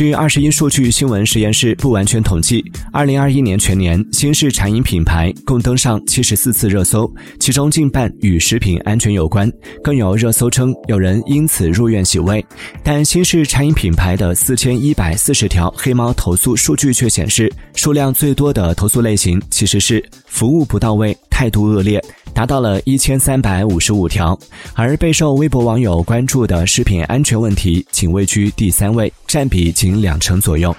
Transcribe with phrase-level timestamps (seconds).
[0.00, 7.06] 据二十一数据新闻实验室不完全统计，二零二一年全年新式茶饮品牌共登上七十四次热搜，
[7.38, 9.52] 其中近半与食品安全有关，
[9.84, 12.42] 更有热搜称有人因此入院洗胃。
[12.82, 22.02] 但新式茶饮品牌的四千一百四十条黑猫投诉数据却显示，数量最多的投诉类型其实是服务不到位、态度恶劣。
[22.32, 24.38] 达到了一千三百五十五条，
[24.74, 30.74] 而备受微博网友关注的食品安全问题仅位居第三位，占比仅两成左右。